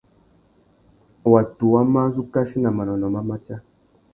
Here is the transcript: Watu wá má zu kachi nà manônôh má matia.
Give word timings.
Watu 1.25 1.73
wá 1.73 1.81
má 1.93 2.03
zu 2.15 2.23
kachi 2.33 2.57
nà 2.61 2.69
manônôh 2.77 3.11
má 3.15 3.21
matia. 3.29 3.57